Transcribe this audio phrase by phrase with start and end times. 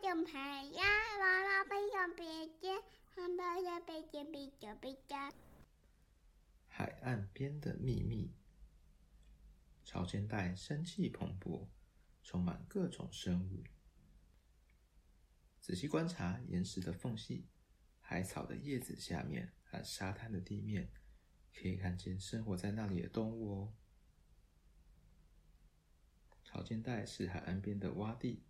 [0.00, 0.84] 海呀，
[1.18, 2.24] 娃娃背上背
[2.60, 2.80] 肩，
[3.14, 5.34] 汉堡的背肩背着背着。
[6.68, 8.32] 海岸边的秘密。
[9.84, 11.66] 潮间带生气蓬勃，
[12.22, 13.64] 充满各种生物。
[15.60, 17.48] 仔细观察岩石的缝隙、
[18.00, 20.92] 海草的叶子下面和沙滩的地面，
[21.52, 23.74] 可以看见生活在那里的动物哦。
[26.44, 28.44] 潮间带是海岸边的洼地。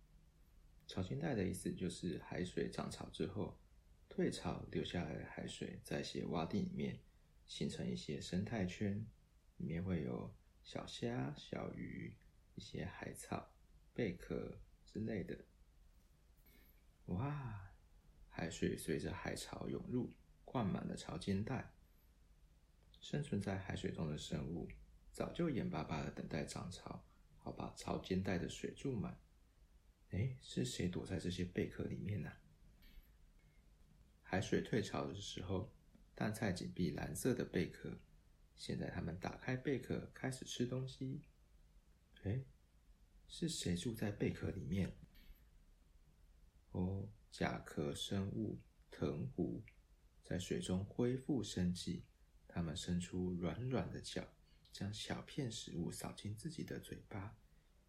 [0.89, 3.55] 潮间带的意思就是海水涨潮之后，
[4.09, 6.99] 退潮留下来的海水在一些洼地里面
[7.45, 9.05] 形成一些生态圈，
[9.57, 10.33] 里面会有
[10.63, 12.15] 小虾、小鱼、
[12.55, 13.53] 一些海草、
[13.93, 15.37] 贝壳之类的。
[17.05, 17.69] 哇！
[18.27, 20.11] 海水随着海潮涌入，
[20.43, 21.71] 灌满了潮间带。
[22.99, 24.67] 生存在海水中的生物
[25.11, 27.05] 早就眼巴巴的等待涨潮。
[27.37, 29.15] 好，把潮间带的水注满。
[30.11, 32.31] 哎，是谁躲在这些贝壳里面呢？
[34.23, 35.71] 海水退潮的时候，
[36.15, 37.99] 淡菜紧闭蓝色的贝壳。
[38.55, 41.21] 现在他们打开贝壳，开始吃东西。
[42.23, 42.43] 哎，
[43.27, 44.91] 是谁住在贝壳里面？
[46.71, 48.59] 哦，甲壳生物
[48.91, 49.63] 藤壶
[50.23, 52.03] 在水中恢复生机，
[52.47, 54.27] 它们伸出软软的脚。
[54.71, 57.35] 将小片食物扫进自己的嘴巴，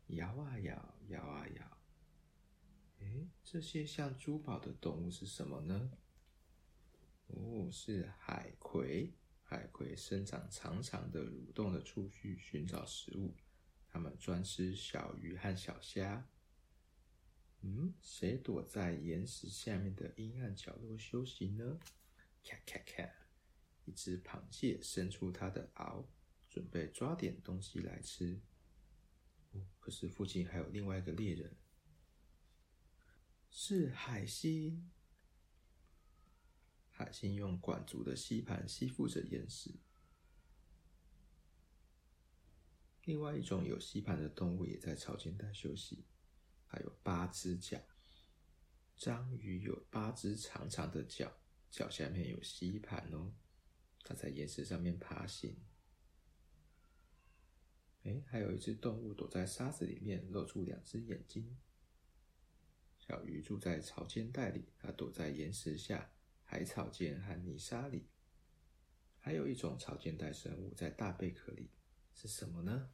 [0.07, 1.40] 摇啊摇，摇啊。
[3.53, 5.91] 这些像珠宝的动物是什么呢？
[7.27, 9.13] 哦，是海葵。
[9.43, 13.35] 海葵生长长长的蠕动的触须，寻找食物。
[13.89, 16.31] 它们专吃小鱼和小虾。
[17.63, 21.81] 嗯，谁躲在岩石下面的阴暗角落休息呢？
[22.45, 23.11] 咔咔咔！
[23.85, 26.05] 一只螃蟹伸出它的螯。
[26.49, 28.41] 准备抓点东西来吃，
[29.51, 31.57] 哦，可是附近还有另外一个猎人，
[33.71, 34.91] 是海星。
[36.89, 39.71] 海星用管足的吸盘吸附着岩石。
[43.05, 46.05] 另外一种有吸盘的动物也在潮间带休息，
[46.67, 47.81] 还有八只脚。
[48.97, 51.33] 章鱼有八只长长的脚，
[51.71, 53.33] 脚下面有吸盘哦，
[54.03, 55.57] 它在岩石上面爬行。
[58.03, 61.57] 哎，还有一只动物躲在沙子里面，露出两只眼睛。
[63.11, 66.13] 小鱼住在潮间带里，它躲在岩石下、
[66.45, 68.07] 海草间和泥沙里。
[69.19, 71.73] 还有一种潮间带生物在大贝壳里，
[72.15, 72.93] 是什么呢？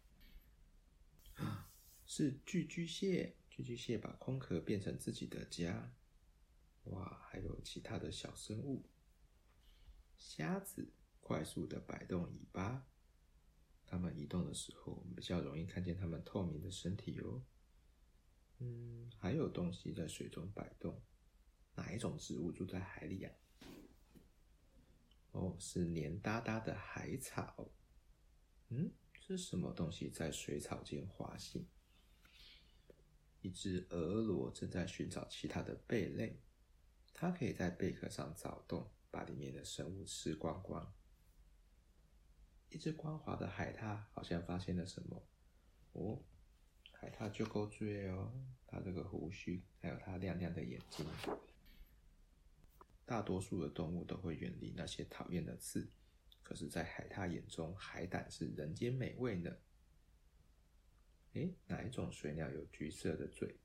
[1.34, 1.70] 啊，
[2.06, 3.36] 是寄居蟹。
[3.50, 5.94] 寄居蟹把空壳变成自己的家。
[6.84, 8.88] 哇，还有其他的小生物。
[10.16, 12.86] 虾子快速的摆动尾巴。
[13.84, 17.44] 它们移动的时候，比较容易看见它们透明的身体哦。
[18.58, 21.02] 嗯，还有东西在水中摆动。
[21.74, 23.30] 哪一种植物住在海里呀？
[25.32, 27.70] 哦，是黏哒哒的海草。
[28.68, 28.90] 嗯，
[29.20, 31.68] 是什么东西在水草间滑行？
[33.42, 36.40] 一只蛾螺正在寻找其他的贝类。
[37.12, 40.94] 它可以在贝壳上凿洞，把里面的生物吃光光。
[42.70, 45.28] 一只光滑的海獭好像发现了什么
[45.92, 46.24] 哦，
[46.98, 48.32] 海獭就够醉哦，
[48.66, 51.06] 它这个胡须，还有它亮亮的眼睛。
[53.04, 55.88] 大多数的动物都会远离那些讨厌的刺，
[56.42, 59.56] 可是，在海獭眼中，海胆是人间美味呢。
[61.34, 63.56] 诶，哪一种水鸟有橘色的嘴，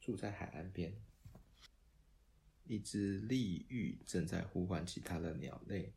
[0.00, 0.94] 住在海岸边？
[2.64, 5.92] 一只丽玉正在呼唤其他的鸟类，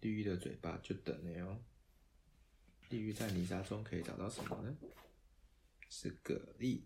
[0.00, 1.62] 丽玉的嘴巴就等了哟。
[2.88, 4.76] 丽玉在泥沙中可以找到什么呢？
[5.88, 6.82] 是蛤蜊。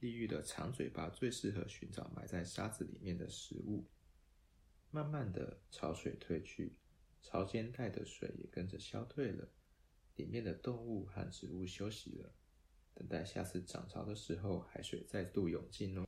[0.00, 3.84] 丽玉的长嘴巴最适合寻找埋在沙子里面的食物。
[4.90, 6.76] 慢慢的，潮水退去，
[7.20, 9.50] 潮间带的水也跟着消退了，
[10.14, 12.32] 里面的动物和植物休息了，
[12.94, 16.07] 等待下次涨潮的时候，海水再度涌进哦。